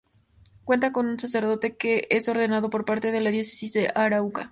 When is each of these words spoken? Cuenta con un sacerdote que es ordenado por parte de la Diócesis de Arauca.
Cuenta 0.65 0.91
con 0.91 1.05
un 1.05 1.19
sacerdote 1.19 1.77
que 1.77 2.07
es 2.09 2.27
ordenado 2.27 2.71
por 2.71 2.85
parte 2.85 3.11
de 3.11 3.21
la 3.21 3.29
Diócesis 3.29 3.71
de 3.73 3.91
Arauca. 3.93 4.49